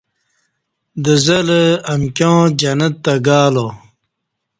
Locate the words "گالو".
3.25-3.67